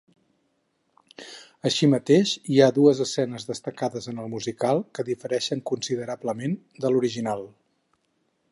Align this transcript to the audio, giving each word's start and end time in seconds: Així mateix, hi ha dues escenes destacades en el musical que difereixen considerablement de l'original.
Així 1.69 1.89
mateix, 1.91 2.31
hi 2.53 2.57
ha 2.61 2.69
dues 2.77 3.01
escenes 3.05 3.45
destacades 3.51 4.09
en 4.13 4.23
el 4.23 4.31
musical 4.33 4.81
que 4.99 5.05
difereixen 5.11 5.61
considerablement 5.73 6.57
de 6.87 6.95
l'original. 6.95 7.47